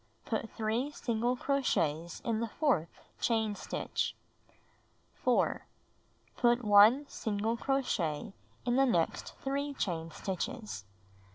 [0.25, 4.15] Put 3 single crochets in the fourth chain stitch.
[5.13, 5.67] 4.
[6.35, 8.33] Put 1 single crochet
[8.65, 10.85] in the next 3 chain stitches.